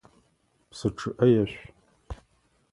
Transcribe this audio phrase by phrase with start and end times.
[0.69, 1.65] Псы чъыӏэ ешъу!